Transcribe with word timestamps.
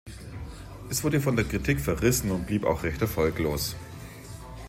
Es 0.89 1.03
wurde 1.03 1.21
von 1.21 1.35
der 1.35 1.45
Kritik 1.45 1.79
verrissen 1.79 2.31
und 2.31 2.47
blieb 2.47 2.65
auch 2.65 2.81
recht 2.81 3.01
erfolglos. 3.03 3.75